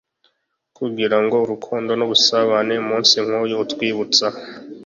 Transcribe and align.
kugirango 0.77 1.35
urukundo 1.45 1.91
n’ubusabane 1.95 2.73
umunsi 2.83 3.15
nk’uyu 3.25 3.55
utwibutsa 3.63 4.27